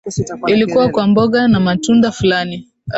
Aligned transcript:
Ilikuwa 0.47 0.89
kwa 0.89 1.07
mboga 1.07 1.47
na 1.47 1.59
matunda 1.59 2.11
fulani 2.11 2.67